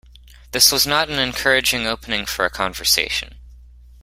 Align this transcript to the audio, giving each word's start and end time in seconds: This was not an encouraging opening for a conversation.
This 0.51 0.71
was 0.71 0.87
not 0.87 1.11
an 1.11 1.19
encouraging 1.19 1.85
opening 1.85 2.25
for 2.25 2.43
a 2.43 2.49
conversation. 2.49 3.35